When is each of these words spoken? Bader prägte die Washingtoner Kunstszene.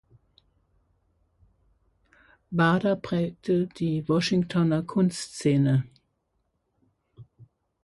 Bader 2.49 2.95
prägte 2.95 3.67
die 3.67 4.09
Washingtoner 4.09 4.81
Kunstszene. 4.81 5.83